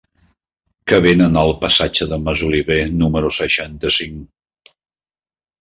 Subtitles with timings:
[0.91, 4.77] Què venen al passatge de Masoliver número seixanta-cinc?